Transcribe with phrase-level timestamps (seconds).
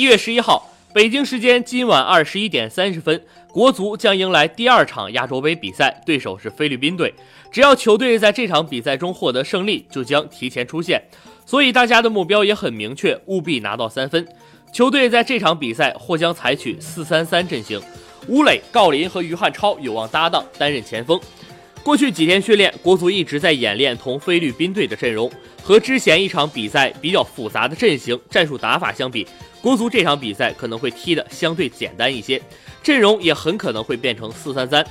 [0.00, 7.12] 一月十一号，北京时间今晚二十一点三十分，国足将迎来第二场亚洲杯比赛，对手是菲律宾队。
[7.52, 11.02] 只要球队在这场比赛中获得胜利，就将提前出线。
[11.44, 14.26] 所以大家的目标也很明确，务必拿到三分。
[14.72, 17.78] 球队在这场比赛或将采取四三三阵型，
[18.26, 21.20] 吴磊、郜林和于汉超有望搭档担任前锋。
[21.82, 25.30] 过去几天训练，国足一直在演练同菲律宾队的阵容。
[25.62, 29.26] 和之前一场比赛比较复杂的阵型、战术打法相比，
[29.62, 32.40] 国足这场比赛可能会踢得相对简单一些，
[32.82, 34.84] 阵容也很可能会变成四三三。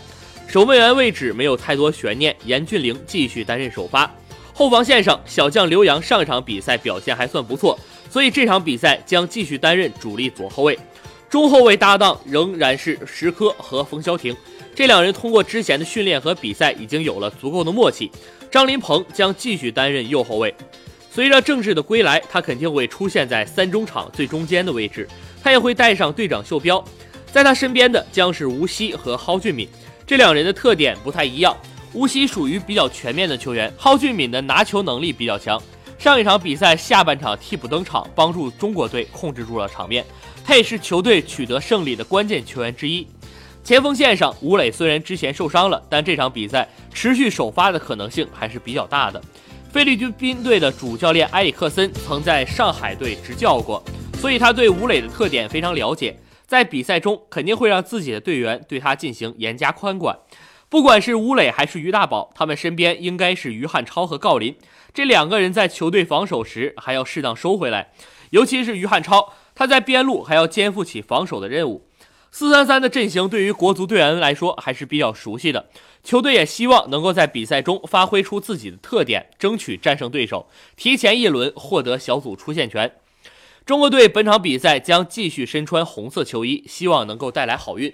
[0.47, 4.09] 守门员位置没有太多悬念，严俊凌继续担任首发。
[4.53, 7.77] 后防线上，小将刘洋上场比赛表现还算不错，
[8.09, 10.77] 所以这场比赛将继续担任主力左后卫。
[11.29, 14.35] 中后卫搭档仍然是石科和冯潇霆，
[14.73, 18.11] 这两人通过之前的训练和比赛已经有了足够的默契。
[18.49, 20.53] 张林鹏将继续担任右后卫。
[21.11, 25.07] 随着郑智的归来，他肯定会出现在三中场最中间的位置，
[25.43, 26.83] 他也会带上队长袖标。
[27.31, 29.69] 在他身边的将是吴曦和蒿俊闵，
[30.07, 31.55] 这两人的特点不太一样。
[31.93, 35.61] 吴曦属于比较全面的球员，蒿俊闵的拿球能力比较强。
[35.99, 40.05] 上一场比赛下半场替补登场，帮助中国队控制住了场面。
[40.45, 43.05] 他也是球队取得胜利的关键球员之一。
[43.65, 49.21] 前锋线上，吴磊虽然之前受伤了，但这场比赛持续首发的可能性还是比较大的。
[49.69, 53.83] 菲律宾队的主教练埃里克森曾在上海队执教过，
[54.19, 56.17] 所以他对吴磊的特点非常了解。
[56.47, 60.17] 在比赛中，肯定会让自己的队员对他进行严加看管。
[60.69, 64.55] 不管是吴磊还是于大宝，他们身边应该是于汉超和郜林
[64.93, 67.91] 这两个人，在球队防守时还要适当收回来，
[68.29, 71.83] 尤其是于汉超，他在边路还要肩负起防守的任务。
[72.31, 75.69] 四三三的阵型对于国足队员来说还是比较熟悉的，
[76.03, 82.91] 球队也希望能够在比赛中发挥出自己的特点，争取战胜对手，提前一轮获得小组出线权。
[83.65, 87.91] 中国队本场比赛将继续身穿红色球衣，希望能够带来好运。